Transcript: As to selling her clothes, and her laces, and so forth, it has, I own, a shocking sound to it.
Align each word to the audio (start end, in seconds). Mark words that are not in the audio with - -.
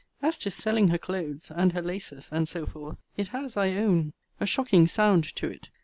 As 0.23 0.35
to 0.39 0.49
selling 0.49 0.87
her 0.87 0.97
clothes, 0.97 1.51
and 1.55 1.73
her 1.73 1.81
laces, 1.83 2.29
and 2.31 2.49
so 2.49 2.65
forth, 2.65 2.97
it 3.17 3.27
has, 3.27 3.55
I 3.55 3.73
own, 3.73 4.13
a 4.39 4.47
shocking 4.47 4.87
sound 4.87 5.23
to 5.35 5.47
it. 5.47 5.69